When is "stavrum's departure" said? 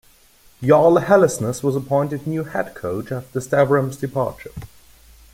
3.39-4.49